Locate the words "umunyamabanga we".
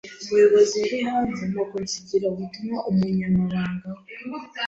2.89-4.05